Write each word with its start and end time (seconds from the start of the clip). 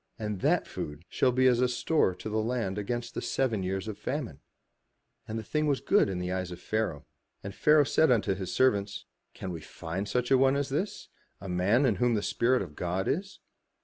And 0.17 0.39
that 0.41 0.65
food 0.65 1.05
shall 1.09 1.31
be 1.31 1.45
as 1.45 1.61
a 1.61 1.67
store 1.67 2.15
to 2.15 2.27
the 2.27 2.41
land 2.41 2.79
against 2.79 3.13
the 3.13 3.21
seven 3.21 3.61
years 3.61 3.87
of 3.87 3.99
famine." 3.99 4.39
And 5.27 5.37
the 5.37 5.43
thing 5.43 5.67
was 5.67 5.79
good 5.79 6.09
in 6.09 6.17
the 6.17 6.31
eyes 6.31 6.49
of 6.49 6.59
Pharaoh. 6.59 7.05
And 7.43 7.53
Pharaoh 7.53 7.83
said 7.83 8.09
unto 8.09 8.33
his 8.33 8.51
servants, 8.51 9.05
"Can 9.35 9.51
we 9.51 9.61
find 9.61 10.09
such 10.09 10.31
a 10.31 10.39
one 10.39 10.55
as 10.55 10.69
this, 10.69 11.09
a 11.39 11.47
man 11.47 11.85
in 11.85 11.97
whom 11.97 12.15
the 12.15 12.23
Spirit 12.23 12.63
of 12.63 12.75
God 12.75 13.07
is? 13.07 13.41